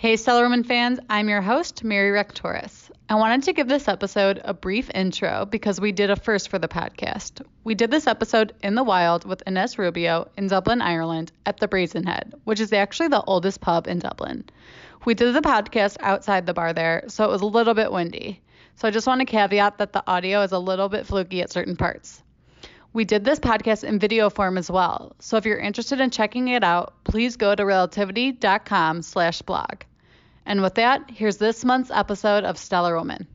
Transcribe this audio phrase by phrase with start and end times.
[0.00, 2.90] Hey, Stellar Women fans, I'm your host, Mary Rechtoris.
[3.10, 6.58] I wanted to give this episode a brief intro because we did a first for
[6.58, 7.44] the podcast.
[7.64, 11.68] We did this episode in the wild with Ines Rubio in Dublin, Ireland, at the
[11.68, 14.44] Brazen Head, which is actually the oldest pub in Dublin.
[15.04, 18.40] We did the podcast outside the bar there, so it was a little bit windy.
[18.76, 21.52] So I just want to caveat that the audio is a little bit fluky at
[21.52, 22.22] certain parts.
[22.94, 26.48] We did this podcast in video form as well, so if you're interested in checking
[26.48, 29.82] it out, please go to relativity.com slash blog.
[30.50, 33.28] And with that, here's this month's episode of Stellar Woman.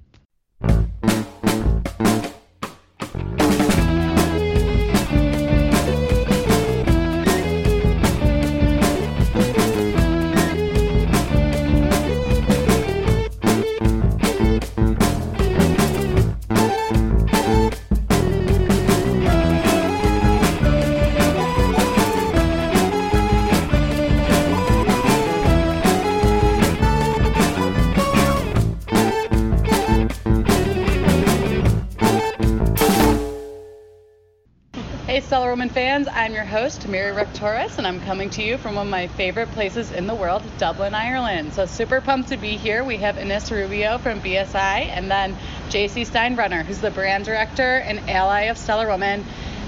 [36.35, 39.93] Your host, Mary Rechtoris, and I'm coming to you from one of my favorite places
[39.93, 41.53] in the world, Dublin, Ireland.
[41.53, 42.83] So, super pumped to be here.
[42.83, 44.53] We have Ines Rubio from BSI,
[44.89, 45.37] and then
[45.69, 49.23] JC Steinbrenner, who's the brand director and ally of Stellar Woman.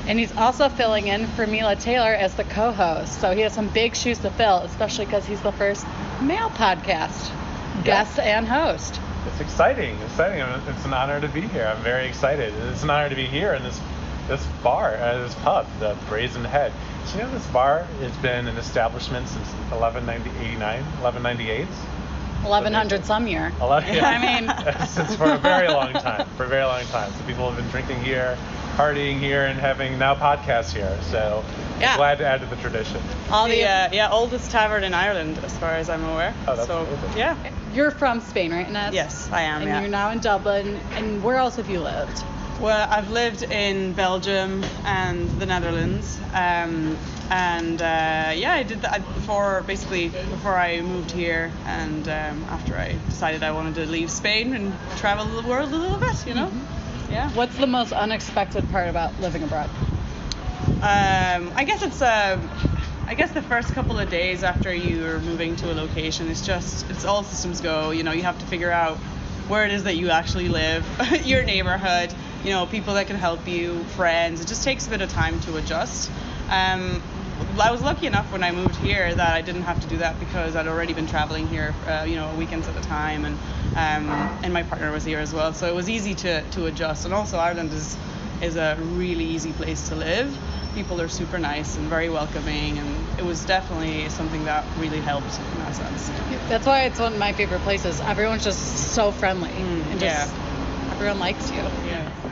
[0.08, 3.22] And he's also filling in for Mila Taylor as the co host.
[3.22, 5.88] So, he has some big shoes to fill, especially because he's the first
[6.22, 7.32] male podcast
[7.86, 9.00] guest and host.
[9.28, 10.42] It's exciting, exciting.
[10.68, 11.66] It's an honor to be here.
[11.66, 12.54] I'm very excited.
[12.54, 13.80] It's an honor to be here in this
[14.28, 16.74] this bar, uh, this pub, the Brazen Head.
[17.06, 21.68] So you know this bar has been an establishment since 1189, 1198.
[22.44, 23.52] 1100 some year.
[23.62, 24.06] 11, yeah.
[24.08, 24.18] I
[24.78, 27.12] mean, since for a very long time, for a very long time.
[27.14, 28.38] So people have been drinking here,
[28.76, 30.98] partying here, and having now podcasts here.
[31.10, 31.44] So
[31.80, 31.96] Yeah.
[31.98, 33.02] glad to add to the tradition.
[33.32, 33.64] all the the.
[33.64, 36.34] uh, yeah oldest tavern in Ireland, as far as I'm aware.
[36.48, 37.18] Oh, that's so amazing.
[37.18, 37.36] yeah,
[37.74, 38.94] You're from Spain, right, Ines?
[38.94, 39.62] yes, I am.
[39.62, 39.80] And yeah.
[39.82, 40.80] you're now in Dublin.
[40.96, 42.24] And where else have you lived?
[42.60, 46.98] Well, I've lived in Belgium and the Netherlands, um,
[47.30, 52.76] and uh, yeah, I did that before basically before I moved here, and um, after
[52.76, 56.34] I decided I wanted to leave Spain and travel the world a little bit, you
[56.34, 56.52] know.
[57.12, 57.30] Yeah.
[57.34, 59.70] What's the most unexpected part about living abroad?
[60.78, 62.50] Um, I guess it's um,
[63.06, 66.90] I guess the first couple of days after you're moving to a location, it's just
[66.90, 67.92] it's all systems go.
[67.92, 68.98] You know, you have to figure out
[69.48, 70.86] where it is that you actually live,
[71.24, 72.14] your neighborhood,
[72.44, 74.42] you know, people that can help you, friends.
[74.42, 76.12] It just takes a bit of time to adjust.
[76.50, 77.02] Um,
[77.60, 80.20] I was lucky enough when I moved here that I didn't have to do that
[80.20, 83.38] because I'd already been traveling here, uh, you know, weekends at a time, and
[83.76, 87.06] um, and my partner was here as well, so it was easy to, to adjust.
[87.06, 87.98] And also Ireland is
[88.42, 90.38] is a really easy place to live.
[90.76, 95.40] People are super nice and very welcoming, and it was definitely something that really helped
[95.40, 96.10] in that sense.
[96.50, 98.00] That's why it's one of my favorite places.
[98.02, 100.32] Everyone's just so friendly and just
[100.92, 101.62] everyone likes you.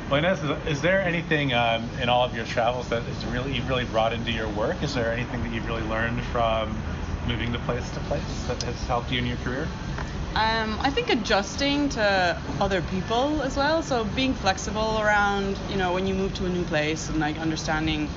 [0.10, 3.68] Well, Ines, is, there anything um, in all of your travels that is really you've
[3.68, 4.84] really brought into your work?
[4.84, 6.78] Is there anything that you've really learned from
[7.28, 9.68] moving to place to place that has helped you in your career?
[10.36, 13.82] Um, I think adjusting to other people as well.
[13.82, 17.40] So being flexible around, you know, when you move to a new place and like
[17.40, 18.08] understanding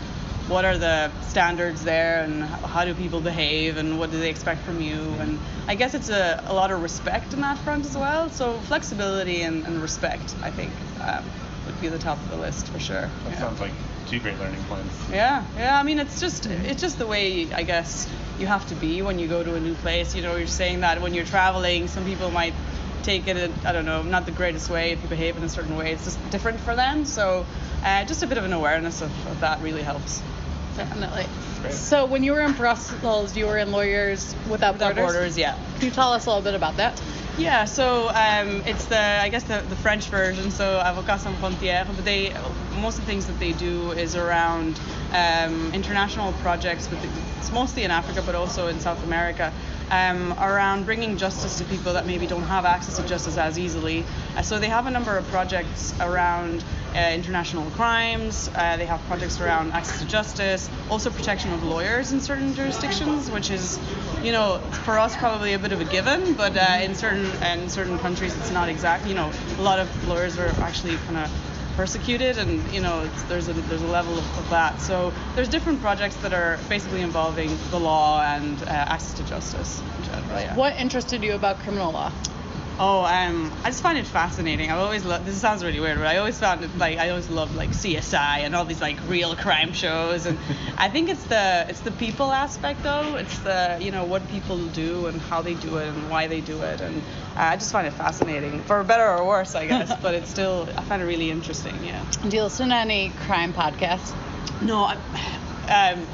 [0.47, 4.63] what are the standards there and how do people behave and what do they expect
[4.63, 4.99] from you.
[5.21, 5.39] And
[5.69, 8.29] I guess it's a, a lot of respect in that front as well.
[8.29, 11.25] So flexibility and, and respect, I think, um,
[11.79, 13.03] would be the top of the list for sure.
[13.25, 13.39] That Yeah.
[13.39, 13.71] sounds like
[14.09, 14.95] two great learning points.
[15.13, 15.79] Yeah, yeah.
[15.79, 18.09] I mean, it's just it's just the way I guess
[18.39, 20.15] you have to be when you go to a new place.
[20.15, 22.55] You know, you're saying that when you're traveling, some people might
[23.03, 25.49] take it, in, I don't know, not the greatest way if you behave in a
[25.49, 25.93] certain way.
[25.93, 27.05] It's just different for them.
[27.05, 27.47] So,
[27.85, 30.21] uh, just a bit of an awareness of, of that really helps.
[30.77, 31.27] Definitely.
[31.71, 35.13] So when you were in Brussels, you were in Lawyers Without, Without Borders.
[35.15, 35.57] borders, yeah.
[35.77, 37.01] Can you tell us a little bit about that?
[37.39, 41.87] Yeah, so um, it's the I guess the, the French version, so Avocats Sans Frontières.
[41.87, 42.35] But they
[42.81, 44.79] most of the things that they do is around
[45.13, 49.53] um, international projects, with the, it's mostly in Africa, but also in South America,
[49.91, 54.05] um, around bringing justice to people that maybe don't have access to justice as easily.
[54.37, 56.65] Uh, so they have a number of projects around
[56.95, 58.51] uh, international crimes.
[58.55, 63.31] Uh, they have projects around access to justice, also protection of lawyers in certain jurisdictions,
[63.31, 63.79] which is,
[64.23, 67.69] you know, for us probably a bit of a given, but uh, in certain in
[67.69, 69.11] certain countries it's not exactly.
[69.11, 71.31] You know, a lot of lawyers are actually kind of
[71.77, 74.81] persecuted, and you know, there's a there's a level of, of that.
[74.81, 79.81] So there's different projects that are basically involving the law and uh, access to justice
[79.99, 80.41] in general.
[80.41, 80.57] Yeah.
[80.57, 82.13] What interested you about criminal law?
[82.81, 84.71] Oh, um, I just find it fascinating.
[84.71, 85.27] I've always loved.
[85.27, 88.45] This sounds really weird, but I always found it like I always loved like CSI
[88.45, 90.39] and all these like real crime shows, and
[90.79, 93.17] I think it's the it's the people aspect though.
[93.17, 96.41] It's the you know what people do and how they do it and why they
[96.41, 96.99] do it, and
[97.37, 99.93] uh, I just find it fascinating for better or worse, I guess.
[100.03, 101.83] but it's still I find it really interesting.
[101.83, 102.05] Yeah.
[102.29, 104.15] Do you listen to any crime podcasts?
[104.63, 106.07] No, I, um,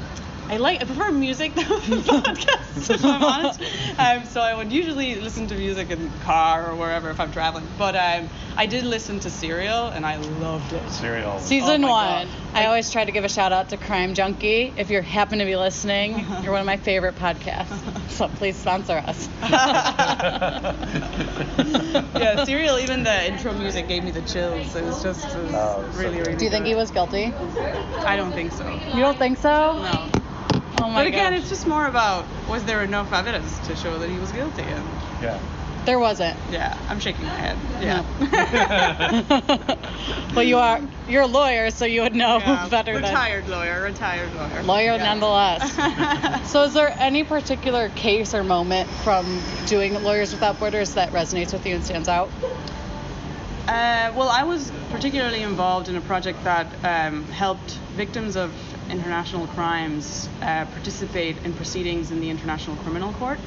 [0.47, 3.59] I like I prefer music than podcasts if I'm honest.
[3.99, 7.31] Um, so I would usually listen to music in the car or wherever if I'm
[7.31, 7.67] traveling.
[7.79, 10.87] But um, I did listen to Serial and I loved it.
[10.91, 11.39] Serial.
[11.39, 12.27] Season Oh my one.
[12.27, 12.27] God.
[12.53, 14.71] I always try to give a shout out to Crime Junkie.
[14.77, 18.11] If you happen to be listening, you're one of my favorite podcasts.
[18.11, 19.27] So please sponsor us.
[22.15, 22.77] yeah, Serial.
[22.79, 24.75] Even the intro music gave me the chills.
[24.75, 26.25] It was just it was Oh, really good.
[26.27, 26.37] really.
[26.37, 27.33] Do you think he was guilty?
[28.05, 28.69] I don't think so.
[28.93, 29.81] You don't think so?
[29.81, 30.09] No.
[30.81, 31.41] Oh my But again, gosh.
[31.41, 34.63] it's just more about was there enough evidence to show that he was guilty?
[34.63, 34.85] And
[35.21, 35.39] yeah.
[35.85, 36.35] There wasn't.
[36.51, 37.57] yeah, I'm shaking my head.
[37.79, 38.03] Yeah.
[40.35, 44.33] well, you are you're a lawyer, so you would know Yeah, better retired lawyer, retired
[44.33, 44.63] lawyer.
[44.63, 45.03] lawyer Yeah.
[45.03, 46.51] nonetheless.
[46.51, 51.53] so, is there any particular case or moment from doing Lawyers Without Borders that resonates
[51.53, 52.29] with you and stands out?
[53.67, 58.51] Uh, well, I was particularly involved in a project that um, helped victims of
[58.89, 63.39] international crimes uh, participate in proceedings in the International Criminal Court.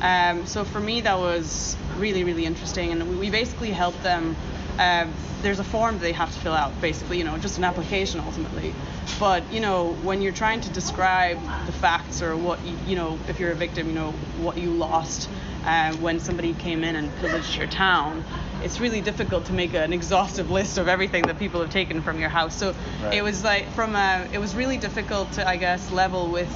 [0.00, 4.36] Um, so for me, that was really, really interesting, and we, basically helped them.
[4.78, 5.06] Uh,
[5.42, 8.74] there's a form they have to fill out, basically, you know, just an application ultimately.
[9.18, 13.18] But you know, when you're trying to describe the facts or what you, you know,
[13.28, 15.28] if you're a victim, you know, what you lost
[15.64, 18.24] uh, when somebody came in and pillaged your town,
[18.62, 22.18] it's really difficult to make an exhaustive list of everything that people have taken from
[22.18, 22.54] your house.
[22.54, 23.14] So Right.
[23.14, 26.50] it was like from a, it was really difficult to, I guess, level with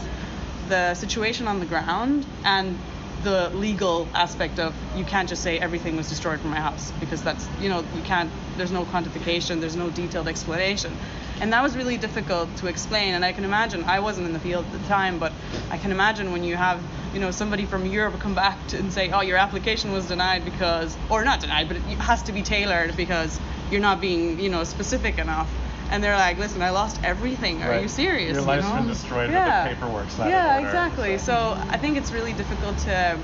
[0.69, 2.79] the situation on the ground and
[3.23, 7.23] the legal aspect of you can't just say everything was destroyed from my house because
[7.23, 10.97] that's you know you can't there's no quantification there's no detailed explanation
[11.41, 14.41] and that was really difficult to explain and i can imagine i wasn't in the
[14.41, 15.33] field at the time but
[15.71, 16.81] i can imagine when you have
[17.13, 20.45] you know somebody from europe come back to, and say oh your application was denied
[20.45, 23.39] because or not denied but it has to be tailored because
[23.71, 25.51] you're not being you know specific enough
[25.91, 27.83] and they're like listen i lost everything are Right.
[27.83, 28.77] you serious Your you life's know?
[28.77, 29.69] been destroyed, yeah.
[29.69, 31.25] the paperwork's not in yeah order, exactly so-
[31.57, 33.19] so I think it's really difficult to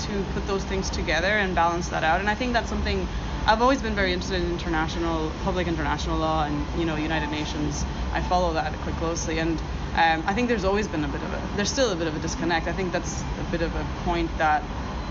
[0.00, 2.20] to put those things together and balance that out.
[2.20, 3.06] And I think that's something
[3.46, 7.84] I've always been very interested in international public international law and you know United Nations.
[8.14, 9.60] I follow that quite closely, and
[10.00, 12.16] um, I think there's always been a bit of a there's still a bit of
[12.16, 12.66] a disconnect.
[12.66, 14.62] I think that's a bit of a point that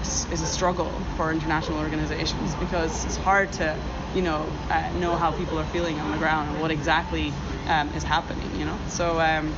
[0.02, 3.78] is a struggle for international organizations because it's hard to
[4.16, 7.32] you know uh, know how people are feeling on the ground and what exactly
[7.68, 8.50] um, is happening.
[8.58, 9.20] You know, so.
[9.20, 9.54] Um,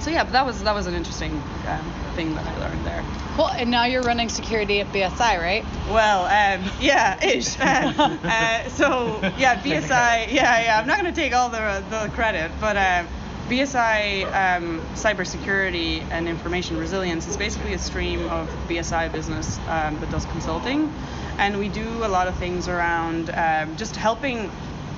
[0.00, 1.32] so yeah, but that was that was an interesting
[1.66, 3.04] um, thing that I learned there.
[3.36, 5.64] Well, And now you're running security at BSI, right?
[5.88, 7.58] Well, um, yeah, ish.
[7.58, 7.92] Uh,
[8.22, 10.32] uh, so yeah, BSI.
[10.32, 10.78] Yeah, yeah.
[10.80, 13.08] I'm not gonna take all the the credit, but um,
[13.48, 20.10] BSI um, cybersecurity and information resilience is basically a stream of BSI business um, that
[20.10, 20.92] does consulting,
[21.38, 24.50] and we do a lot of things around um, just helping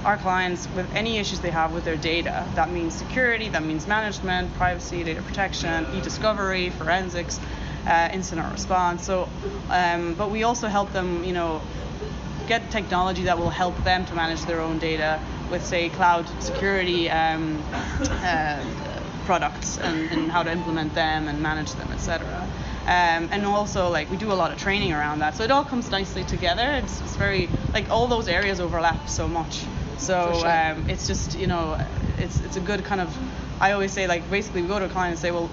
[0.04, 2.44] our clients with any issues they have with their data.
[2.56, 7.38] That means security, that means management, privacy, data protection, e-discovery, forensics,
[7.86, 9.06] uh, incident response.
[9.06, 9.28] So,
[9.68, 11.62] um, but we also help them, you know,
[12.48, 15.20] get technology that will help them to manage their own data
[15.50, 17.62] with, say, cloud security um,
[18.22, 18.64] uh,
[19.26, 22.26] products and, and how to implement them and manage them, etc.
[22.82, 25.36] Um, and also, like, we do a lot of training around that.
[25.36, 26.80] So it all comes nicely together.
[26.82, 29.64] It's, it's very, like, all those areas overlap so much.
[29.98, 30.48] So sure.
[30.48, 31.78] um, it's just, you know,
[32.18, 33.14] it's, it's a good kind of,
[33.60, 35.50] I always say, like, basically, we go to a client and say, well,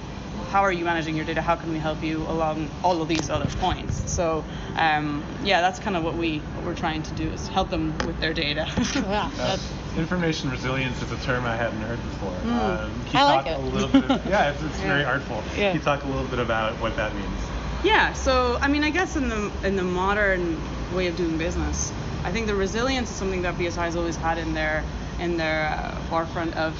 [0.49, 1.41] how are you managing your data?
[1.41, 4.09] How can we help you along all of these other points?
[4.09, 4.43] So
[4.75, 7.97] um, yeah, that's kind of what we what we're trying to do is help them
[8.05, 8.67] with their data.
[9.07, 12.35] Yeah, that's, information resilience is a term I hadn't heard before.
[12.51, 13.57] Um, can I like it.
[13.57, 14.21] a little bit?
[14.27, 15.43] Yeah, it's, it's very artful.
[15.55, 15.71] Yeah.
[15.71, 17.41] Can you talk a little bit about what that means?
[17.83, 18.13] yeah.
[18.13, 20.59] So I mean, I guess in the in the modern
[20.93, 21.91] way of doing business,
[22.23, 24.83] I think the resilience is something that BSI has always had in their
[25.19, 26.77] in their uh, forefront of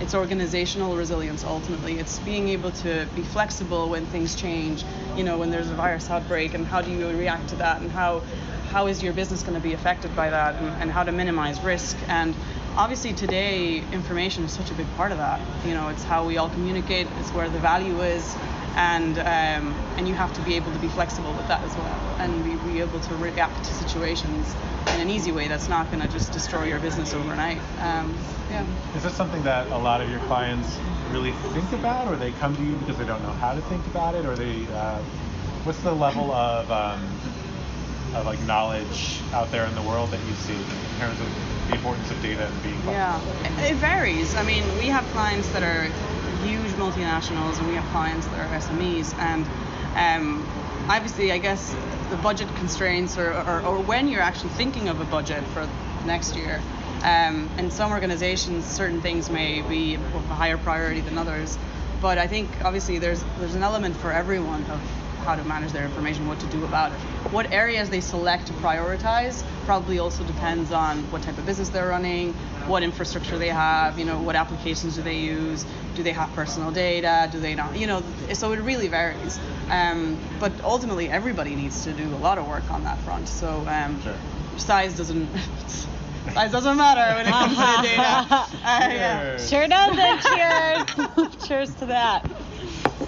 [0.00, 4.84] its organizational resilience ultimately it's being able to be flexible when things change
[5.16, 7.90] you know when there's a virus outbreak and how do you react to that and
[7.90, 8.20] how
[8.70, 11.60] how is your business going to be affected by that and, and how to minimize
[11.62, 12.36] risk and
[12.78, 16.38] obviously today information is such a big part of that you know it's how we
[16.38, 18.36] all communicate it's where the value is
[18.76, 22.16] and um, and you have to be able to be flexible with that as well
[22.20, 24.54] and be, be able to react to situations
[24.94, 28.16] in an easy way that's not going to just destroy your business overnight um,
[28.48, 30.78] yeah Is this something that a lot of your clients
[31.10, 33.84] really think about, or they come to you because they don't know how to think
[33.86, 34.66] about it, or they?
[34.72, 34.98] Uh,
[35.64, 37.00] what's the level of um,
[38.14, 41.28] of like knowledge out there in the world that you see in terms of
[41.68, 44.34] the importance of data and being Yeah, it, it varies.
[44.34, 45.84] I mean, we have clients that are
[46.42, 49.44] huge multinationals, and we have clients that are SMEs, and
[49.96, 50.46] um,
[50.88, 51.74] obviously, I guess
[52.10, 55.68] the budget constraints, or, or, or when you're actually thinking of a budget for
[56.06, 56.60] next year.
[57.02, 61.56] Um, in some organizations, certain things may be of a higher priority than others,
[62.00, 64.80] but I think obviously there's there's an element for everyone of
[65.28, 66.98] how to manage their information, what to do about it.
[67.30, 71.88] What areas they select to prioritize probably also depends on what type of business they're
[71.88, 72.32] running,
[72.66, 76.70] what infrastructure they have, you know, what applications do they use, do they have personal
[76.70, 79.38] data, do they not, you know, so it really varies.
[79.68, 83.28] Um, but ultimately, everybody needs to do a lot of work on that front.
[83.28, 84.16] So um, Sure.
[84.56, 85.28] size doesn't.
[86.34, 88.26] Size doesn't matter when it comes to data.
[88.68, 89.36] Uh, yeah.
[89.38, 89.48] Sure.
[89.48, 90.20] Sure doesn't.
[90.28, 91.46] Cheers.
[91.48, 92.26] Cheers to that.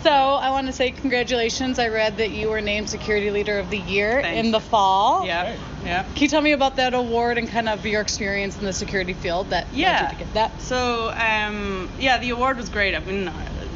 [0.02, 1.78] So I want to say congratulations.
[1.78, 4.46] I read that you were named Security Leader of the Year Thanks.
[4.46, 5.26] in the fall.
[5.26, 5.54] Yeah,
[5.84, 6.04] yeah.
[6.04, 9.12] Can you tell me about that award and kind of your experience in the security
[9.12, 10.04] field that led Yeah.
[10.10, 10.60] you to get that?
[10.62, 12.94] So um, yeah, the award was great.
[12.94, 13.32] I mean, uh,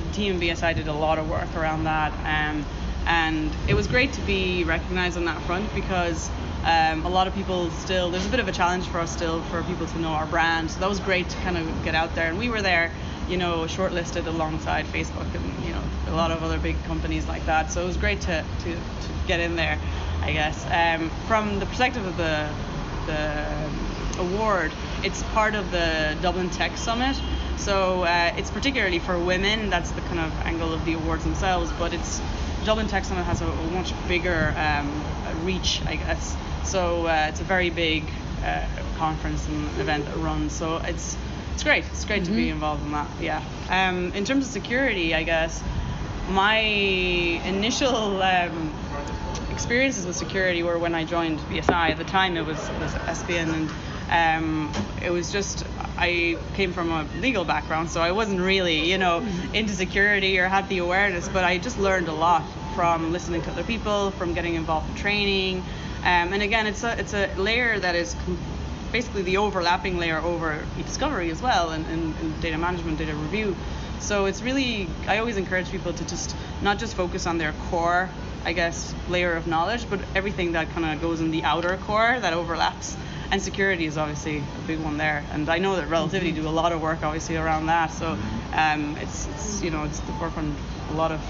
[0.08, 2.64] the team BSI did a lot of work around that, um,
[3.06, 6.30] and it was great to be recognized on that front because
[6.64, 9.42] um, a lot of people still there's a bit of a challenge for us still
[9.42, 10.70] for people to know our brand.
[10.70, 12.90] So that was great to kind of get out there, and we were there,
[13.28, 17.44] you know, shortlisted alongside Facebook and you know a lot of other big companies like
[17.46, 17.70] that.
[17.70, 19.78] So it was great to to, to get in there,
[20.22, 20.66] I guess.
[20.70, 22.48] Um, from the perspective of the
[23.06, 23.70] the
[24.18, 24.72] award.
[25.02, 27.16] It's part of the Dublin Tech Summit.
[27.56, 29.70] So uh, it's particularly for women.
[29.70, 31.70] That's the kind of angle of the awards themselves.
[31.78, 32.20] But it's
[32.64, 35.04] Dublin Tech Summit has a, a much bigger um,
[35.44, 36.36] reach, I guess.
[36.64, 38.04] So uh, it's a very big
[38.44, 38.66] uh,
[38.96, 40.52] conference and event that runs.
[40.52, 41.16] So it's
[41.54, 41.84] it's great.
[41.86, 43.08] It's great to be involved in that.
[43.20, 43.42] Yeah.
[43.70, 45.62] Um, in terms of security, I guess
[46.28, 48.74] my initial um,
[49.50, 51.90] experiences with security were when I joined BSI.
[51.90, 53.70] At the time, it was, it was Espion,
[54.10, 55.64] and um, it was just
[55.96, 60.48] I came from a legal background, so I wasn't really, you know, into security or
[60.48, 61.28] had the awareness.
[61.28, 62.44] But I just learned a lot
[62.74, 65.58] from listening to other people, from getting involved in training,
[66.00, 68.14] um, and again, it's a it's a layer that is.
[68.24, 68.38] Com-
[68.94, 73.56] basically the overlapping layer over e-discovery as well and, and, and data management, data review.
[73.98, 78.08] So it's really, I always encourage people to just not just focus on their core,
[78.44, 82.20] I guess, layer of knowledge, but everything that kind of goes in the outer core
[82.20, 82.96] that overlaps.
[83.32, 85.24] And security is obviously a big one there.
[85.32, 87.90] And I know that Relativity do a lot of work obviously around that.
[87.90, 88.16] So
[88.52, 91.20] um, it's, it's, you know, it's the forefront of a lot of,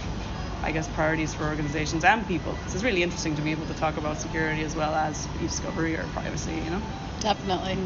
[0.62, 2.54] I guess, priorities for organizations and people.
[2.66, 5.97] So it's really interesting to be able to talk about security as well as e-discovery
[5.97, 6.83] or privacy, you know?
[7.25, 7.78] Definitely.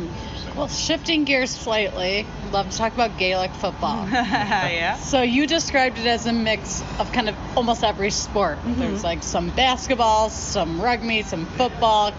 [0.57, 4.09] Well, shifting gears slightly, love to talk about Gaelic football.
[4.11, 4.97] yeah.
[4.97, 8.59] So you described it as a mix of kind of almost every sport.
[8.64, 12.12] There's like some basketball, some rugby, some football.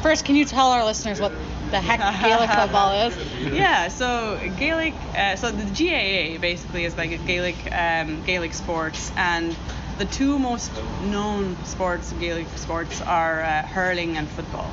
[0.00, 1.32] First, can you tell our listeners what
[1.70, 3.52] the heck Gaelic football is?
[3.52, 9.12] yeah, so Gaelic, uh, so the GAA basically is like a Gaelic um, Gaelic sports,
[9.18, 9.54] and
[9.98, 10.70] the two most
[11.02, 14.70] known sports, Gaelic sports, are uh, hurling and football.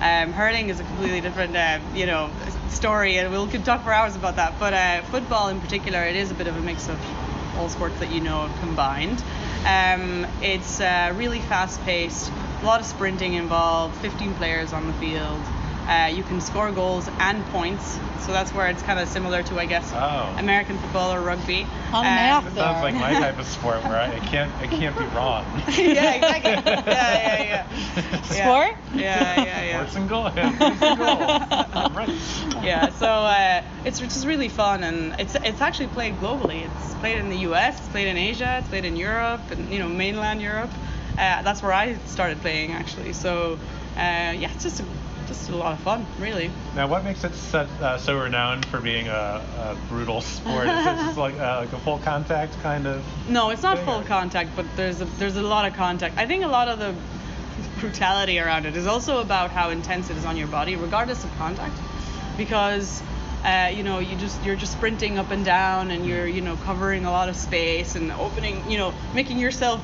[0.00, 2.30] Um, hurling is a completely different, uh, you know,
[2.68, 4.58] story, and we'll could talk for hours about that.
[4.58, 6.98] But uh, football in particular, it is a bit of a mix of
[7.56, 9.22] all sports that you know combined.
[9.64, 15.40] Um, it's uh, really fast-paced, a lot of sprinting involved, 15 players on the field.
[15.88, 19.58] Uh, you can score goals and points, so that's where it's kind of similar to,
[19.58, 20.34] I guess, Oh.
[20.38, 21.64] American football or rugby.
[21.92, 22.44] On the map.
[22.44, 25.44] That sounds like my type of sport where I, I can't I can't be wrong.
[25.78, 26.52] yeah, exactly.
[26.66, 27.66] Yeah, yeah, yeah.
[28.04, 28.22] Yeah.
[28.22, 28.76] Sport?
[28.94, 29.76] Yeah, yeah, yeah.
[29.76, 30.24] Sports and goal.
[30.36, 31.90] Yeah, sports and goal.
[31.96, 32.64] Right.
[32.64, 36.66] yeah, so uh, it's just really fun, and it's it's actually played globally.
[36.68, 39.78] It's played in the U.S., it's played in Asia, it's played in Europe, and you
[39.78, 40.70] know mainland Europe.
[41.12, 43.12] Uh, that's where I started playing actually.
[43.12, 43.54] So
[43.96, 44.84] uh, yeah, it's just a,
[45.46, 46.50] just a lot of fun, really.
[46.74, 50.66] Now, what makes it so, uh, so renowned for being a, a brutal sport?
[50.66, 53.04] Is it just like uh, like a full contact kind of?
[53.28, 56.18] No, it's not full or- contact, but there's a, there's a lot of contact.
[56.18, 56.94] I think a lot of the
[57.80, 61.30] brutality around it is also about how intense it is on your body, regardless of
[61.36, 61.76] contact,
[62.36, 63.02] because
[63.46, 66.56] uh, you know you just you're just sprinting up and down, and you're you know
[66.56, 69.80] covering a lot of space and opening, you know, making yourself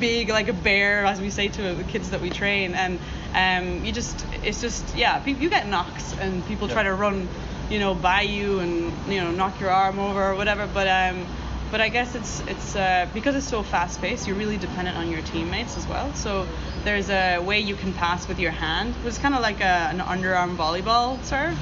[0.00, 2.98] big like a bear, as we say to the kids that we train, and
[3.34, 7.28] um, you just it's just yeah, you get knocks, and people try to run,
[7.70, 11.24] you know, by you and you know knock your arm over or whatever, but um
[11.70, 14.26] but I guess it's it's uh, because it's so fast paced.
[14.28, 16.12] You're really dependent on your teammates as well.
[16.14, 16.46] So
[16.84, 19.90] there's a way you can pass with your hand, which is kind of like a,
[19.90, 21.58] an underarm volleyball serve.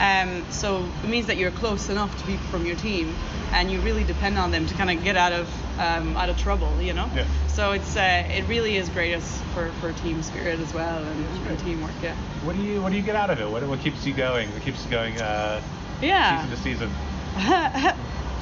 [0.00, 3.14] Um, so it means that you're close enough to people from your team,
[3.52, 5.48] and you really depend on them to kind of get out of
[5.78, 7.08] um, out of trouble, you know.
[7.14, 7.26] Yeah.
[7.48, 9.20] So it's uh, it really is great
[9.54, 11.92] for, for team spirit as well and, and teamwork.
[12.02, 12.14] Yeah.
[12.42, 13.48] What do you What do you get out of it?
[13.48, 14.52] What What keeps you going?
[14.52, 15.62] What keeps you going uh,
[16.02, 16.42] Yeah.
[16.42, 16.90] season to season?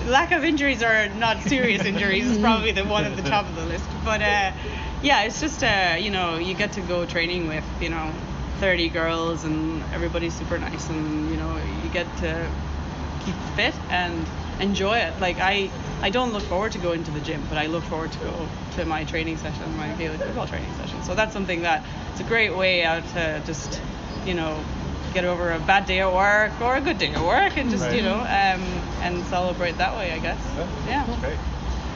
[0.07, 3.55] lack of injuries or not serious injuries is probably the one at the top of
[3.57, 3.85] the list.
[4.05, 4.53] But uh,
[5.03, 8.13] yeah, it's just uh, you know you get to go training with you know
[8.63, 12.49] 30 girls and everybody's super nice and you know you get to
[13.25, 14.25] keep fit and
[14.61, 15.19] enjoy it.
[15.21, 15.69] Like I
[16.01, 18.49] I don't look forward to going to the gym, but I look forward to go
[18.77, 21.03] to my training session, my Gaelic football training session.
[21.03, 23.81] So that's something that it's a great way out to just
[24.25, 24.63] you know
[25.13, 27.83] get over a bad day at work or a good day at work and just
[27.83, 27.97] Right.
[27.97, 28.63] you know um,
[29.03, 30.41] and celebrate that way, I guess.
[30.87, 31.05] Yeah.
[31.05, 31.39] That's great.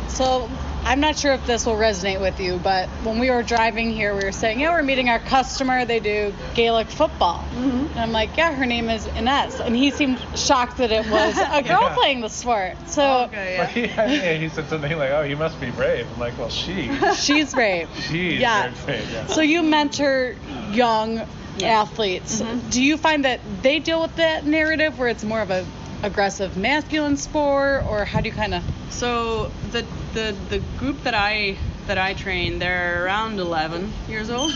[0.09, 0.51] So
[0.87, 4.15] I'm not sure if this will resonate with you, but when we were driving here,
[4.15, 5.85] we were saying, yeah, we're meeting our customer.
[5.85, 7.39] They do Gaelic football.
[7.41, 7.87] Mm-hmm.
[7.89, 9.59] And I'm like, yeah, her name is Ines.
[9.59, 11.95] And he seemed shocked that it was a girl Yeah.
[11.97, 12.77] playing the sport.
[12.87, 13.59] So Okay.
[13.59, 14.07] Well, Yeah.
[14.13, 17.53] yeah, he said something like, "Oh, you must be brave." I'm like, "Well, she, she's
[17.53, 17.89] brave.
[18.09, 18.71] she's Yeah.
[18.71, 19.27] very brave." Yeah.
[19.27, 20.37] So you mentor
[20.71, 21.17] young
[21.59, 21.81] Yeah.
[21.81, 22.41] athletes.
[22.43, 22.71] Mhm.
[22.71, 25.67] Do you find that they deal with that narrative where it's more of a
[26.03, 28.63] aggressive masculine sport, or how do you kind of?
[28.91, 29.85] So the
[30.15, 34.53] the the group that I that I train, they're around 11 years old.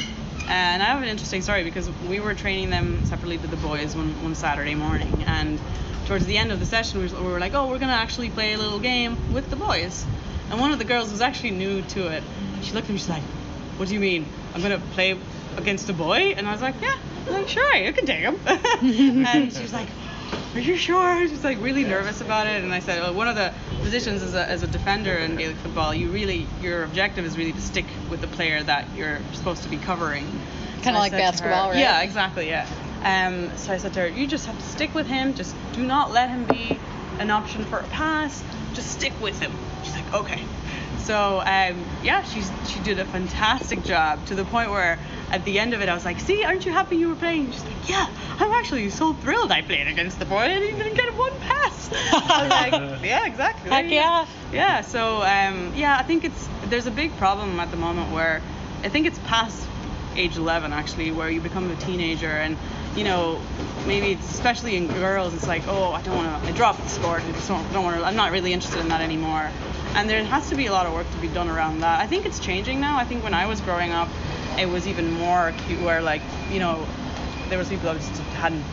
[0.49, 3.95] And I have an interesting story because we were training them separately to the boys
[3.95, 5.23] one, one Saturday morning.
[5.27, 5.61] And
[6.07, 8.55] towards the end of the session, we, were like, oh, we're going to actually play
[8.55, 10.05] a little game with the boys.
[10.51, 12.25] And one of the girls was actually new to it.
[12.63, 13.23] She looked at me, she's like,
[13.77, 14.27] what do you mean?
[14.53, 15.17] I'm going to play
[15.57, 16.35] against a boy?
[16.37, 16.97] And I was like, yeah.
[17.29, 18.41] I'm like, sure, you can take him.
[18.47, 19.87] and she was like,
[20.55, 21.29] are you sure?
[21.29, 22.63] She's like really nervous about it.
[22.65, 25.57] And I said, well, one of the positions as a, as a defender in Gaelic
[25.59, 29.63] football, you really, your objective is really to stick with the player that you're supposed
[29.63, 30.25] to be covering.
[30.83, 31.79] Kinda I like said to her- basketball, right?
[31.79, 32.67] Yeah, exactly, yeah.
[33.03, 35.35] Um, so I said to her, you just have to stick with him.
[35.35, 36.79] Just do not let him be
[37.19, 38.43] an option for a pass.
[38.75, 39.53] Just stick with him.
[39.85, 40.45] She's like, okay.
[41.11, 44.97] So um, yeah, she's she did a fantastic job to the point where
[45.33, 47.51] at the end of it I was like, see, aren't you happy you were playing?
[47.51, 50.37] She's like, yeah, I'm actually so thrilled I played against the boy.
[50.37, 51.91] I didn't even get one pass.
[52.13, 53.71] I was like, yeah, exactly.
[53.71, 54.25] Heck yeah.
[54.53, 54.83] Yeah.
[54.83, 58.41] So um, yeah, I think it's there's a big problem at the moment where
[58.85, 59.67] I think it's past
[60.15, 62.57] age 11 actually where you become a teenager and
[62.97, 63.41] you know
[63.87, 66.89] maybe it's, especially in girls it's like oh I don't want to I dropped the
[66.89, 69.51] sport I just don't, don't want to I'm not really interested in that anymore
[69.95, 72.01] and there has to be a lot of work to be done around that.
[72.01, 72.99] I think it's changing now.
[72.99, 74.09] I think when I was growing up
[74.59, 76.87] it was even more acute where like you know
[77.49, 78.65] there was people that just hadn't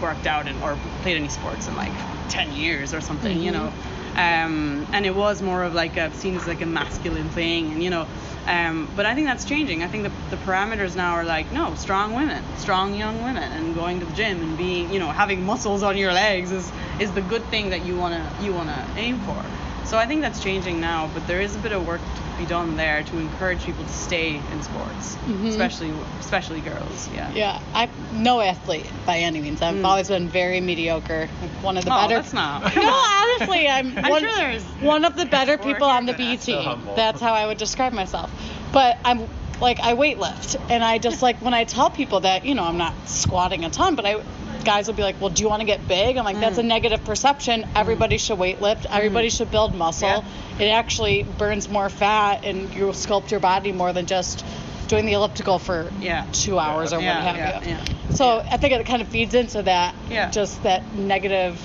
[0.00, 1.92] worked out and, or played any sports in like
[2.30, 3.72] 10 years or something you know?
[4.12, 7.82] Um, and it was more of like a seen as like a masculine thing and
[7.82, 8.06] you know
[8.46, 9.84] um, but I think that's changing.
[9.84, 13.74] I think the, the parameters now are like no strong women strong young women and
[13.74, 17.12] going to the gym and being you know having muscles on your legs is is
[17.12, 19.44] the good thing that you want to you want to aim for
[19.92, 22.46] so I think that's changing now but there is a bit of work to be
[22.46, 27.90] done there to encourage people to stay in sports especially especially girls yeah Yeah, I'm
[28.14, 29.60] no athlete by any means.
[29.60, 29.84] I've Mm.
[29.86, 31.26] always been very mediocre.
[31.60, 32.14] One of the Oh, better.
[32.16, 36.14] that's not- No, honestly, I'm, I'm one, sure one of the better people on the
[36.14, 36.36] B.
[36.38, 36.82] So team.
[36.96, 38.30] That's how I would describe myself.
[38.72, 39.28] But I'm
[39.60, 42.78] like I weightlift, and I just like when I tell people that you know I'm
[42.78, 44.14] not squatting a ton, but I
[44.62, 46.16] guys will be like, well, do you want to get big?
[46.16, 46.66] I'm like, that's a mm.
[46.66, 47.62] negative perception.
[47.62, 47.68] Mm.
[47.76, 48.86] Everybody should weightlift.
[48.88, 49.36] Everybody mm.
[49.36, 50.24] should build muscle.
[50.58, 54.44] It actually burns more fat, and you sculpt your body more than just
[54.88, 56.26] doing the elliptical for Yeah.
[56.32, 57.70] two hours or Yeah, what have yeah, you.
[57.70, 58.14] yeah.
[58.14, 60.30] So I think it kind of feeds into that, Yeah.
[60.30, 61.56] just that negative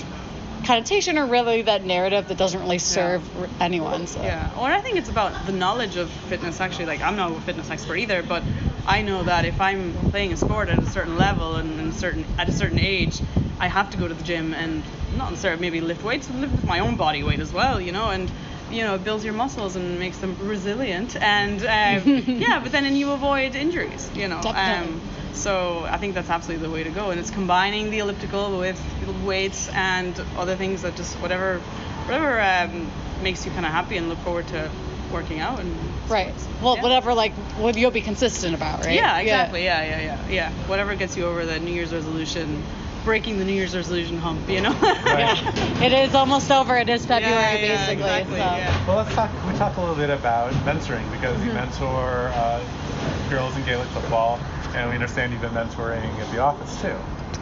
[0.65, 4.07] connotation or really that narrative that doesn't really serve r anyone.
[4.07, 4.21] So.
[4.21, 6.59] Yeah, well, I think it's about the knowledge of fitness.
[6.59, 8.43] Actually, like I'm not a fitness expert either, but
[8.87, 12.25] I know that if I'm playing a sport at a certain level and, and certain
[12.37, 13.21] at a certain age,
[13.59, 14.83] I have to go to the gym and
[15.15, 17.91] not necessarily maybe lift weights, but lift with my own body weight as well, you
[17.91, 18.31] know, and
[18.71, 22.85] you know it builds your muscles and makes them resilient, and um, yeah, but then
[22.85, 24.39] and you avoid injuries, you know.
[24.39, 25.01] Um,
[25.33, 28.81] so I think that's absolutely the way to go, and it's combining the elliptical with
[29.23, 31.59] weights and other things that just whatever,
[32.05, 32.89] whatever um,
[33.21, 34.71] makes you kind of happy and look forward to
[35.11, 35.75] working out and.
[36.09, 36.33] Right.
[36.61, 36.81] Well, Yeah.
[36.83, 38.95] whatever like what you'll be consistent about, right?
[38.95, 39.63] Yeah, exactly.
[39.63, 39.83] Yeah.
[39.83, 42.63] yeah, yeah, yeah, Whatever gets you over the New Year's resolution,
[43.03, 44.71] breaking the New Year's resolution hump, you know.
[45.07, 45.83] Yeah.
[45.83, 46.77] It is almost over.
[46.77, 47.93] It is February Yeah, yeah, basically.
[47.93, 48.45] exactly, so.
[48.45, 48.87] yeah.
[48.87, 49.31] Well, let's talk.
[49.31, 51.47] Can we talk a little bit about mentoring because Mm-hmm.
[51.47, 54.39] you mentor uh, girls in Gaelic football,
[54.75, 56.95] and we understand you've been mentoring at the office too.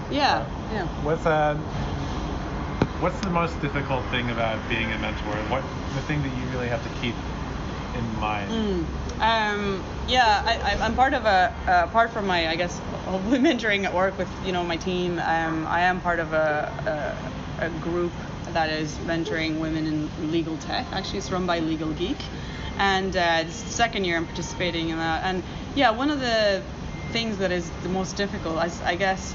[0.09, 0.87] yeah, yeah.
[1.03, 1.55] What's uh,
[2.99, 5.35] what's the most difficult thing about being a mentor?
[5.49, 7.15] What the thing that you really have to keep
[7.95, 8.51] in mind?
[8.51, 8.85] Mm.
[9.21, 13.39] Um, yeah, I, I, I'm part of a, uh, apart from my, I guess, hopefully
[13.39, 17.15] mentoring at work with, you know, my team, um, I am part of a,
[17.61, 18.11] a, a group,
[18.53, 20.85] that is mentoring women in legal tech.
[20.93, 22.17] Actually, it's run by Legal Geek,
[22.77, 25.23] and uh, it's the second year I'm participating in that.
[25.25, 25.43] And
[25.75, 26.63] yeah, one of the
[27.11, 29.33] things that is the most difficult, I, I guess,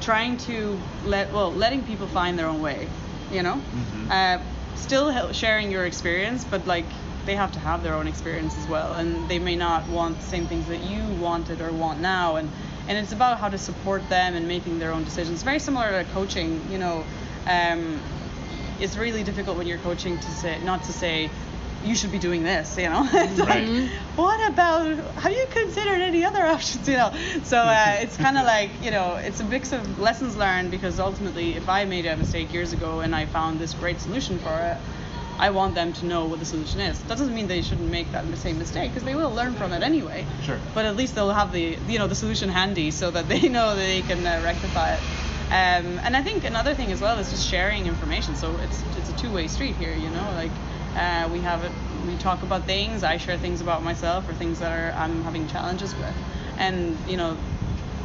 [0.00, 2.88] trying to let well letting people find their own way.
[3.30, 4.10] You know, Mhm.
[4.10, 4.42] uh,
[4.76, 6.86] still sharing your experience, but like
[7.26, 10.24] they have to have their own experience as well, and they may not want the
[10.26, 12.50] same things that you wanted or want now, and
[12.88, 15.42] and it's about how to support them and making their own decisions.
[15.42, 17.04] Very similar to coaching, you know.
[17.46, 18.00] Um,
[18.80, 21.30] it's really difficult when you're coaching to say not to say
[21.84, 23.88] you should be doing this you know it's like Right.
[24.16, 27.12] what about have you considered any other options you know
[27.44, 30.98] so uh, it's kind of like you know it's a mix of lessons learned because
[30.98, 34.58] ultimately if i made a mistake years ago and i found this great solution for
[34.60, 34.78] it
[35.46, 38.08] i want them to know what the solution is that doesn't mean they shouldn't make
[38.12, 40.58] that same mistake because they will learn from it anyway Sure.
[40.74, 43.68] but at least they'll have the you know the solution handy so that they know
[43.76, 45.02] that they can uh, rectify it
[45.52, 48.36] um, and I think another thing as well is just sharing information.
[48.36, 50.26] So it's it's a two-way street here, you know.
[50.42, 50.50] Like
[50.96, 51.72] uh, we have it,
[52.06, 53.02] we talk about things.
[53.04, 56.14] I share things about myself or things that are I'm having challenges with,
[56.56, 57.36] and you know,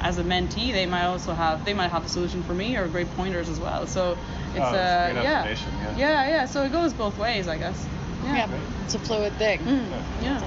[0.02, 2.89] as a mentee, they might also have they might have a solution for me or
[2.89, 3.88] great pointers as well.
[3.88, 4.17] So
[4.58, 4.72] it's Oh, uh,
[5.13, 5.98] that's yeah, yeah.
[5.98, 6.46] yeah, yeah.
[6.46, 7.86] So it goes both ways, I guess.
[8.24, 8.36] Yeah.
[8.50, 9.60] Yeah, it's a fluid thing.
[9.60, 9.89] Mm,
[10.22, 10.41] yeah.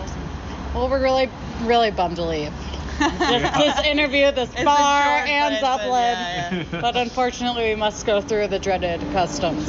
[0.75, 1.29] Well, we're really,
[1.63, 2.53] really bummed to leave.
[3.01, 5.91] This, this interview, this It's a bar, short, but and it's Dublin.
[5.91, 6.81] yeah, yeah.
[6.83, 9.65] But unfortunately, we must go through the dreaded customs.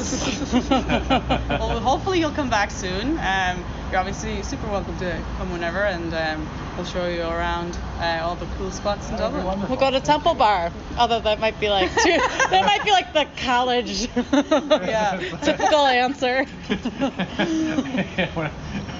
[0.69, 3.17] well, hopefully you'll come back soon.
[3.19, 6.45] Um, you're obviously super welcome to come whenever, and um,
[6.81, 9.69] we'll show you around uh, all the cool spots in That'd Dublin.
[9.69, 10.71] We'll go to Temple Bar.
[10.97, 12.17] Although that might be like too,
[12.49, 14.07] that might be like the college
[15.43, 16.45] typical answer.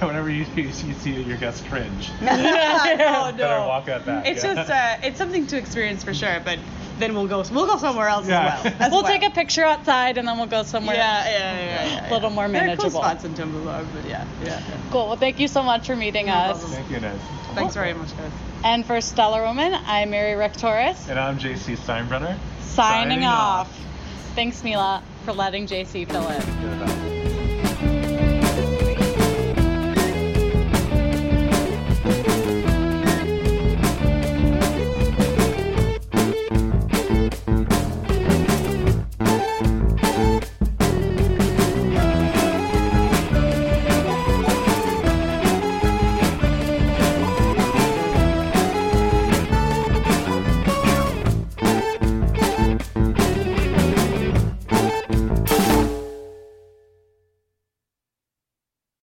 [0.00, 4.28] Whenever you, you, you see your guests cringe, no, better walk that back.
[4.28, 4.54] It's yeah.
[4.54, 6.60] just uh, it's something to experience for sure, but
[6.98, 8.58] then we'll go we'll go somewhere else Yeah.
[8.58, 8.74] as well.
[8.78, 9.12] as we'll well.
[9.12, 10.94] take a picture outside and then we'll go somewhere.
[10.94, 12.10] Yeah, yeah, yeah, yeah, yeah.
[12.10, 12.52] A little more manageable.
[12.52, 12.90] There are manageable.
[12.90, 14.62] cool spots in Temple Bar, but yeah, yeah.
[14.68, 14.80] yeah.
[14.92, 15.08] Cool.
[15.08, 16.60] Well, thank you so much for meeting No us.
[16.60, 16.80] problem.
[16.80, 17.18] Thank you, Ned.
[17.54, 17.98] Thanks very oh.
[17.98, 18.32] much, guys.
[18.64, 22.36] And for Stellar Woman, I'm Mary Rechtoris, And I'm JC Steinbrenner.
[22.60, 23.68] signing, Signing off.
[23.68, 23.78] off.
[24.34, 26.40] Thanks, Mila, for letting JC fill in.
[26.40, 27.21] Good enough.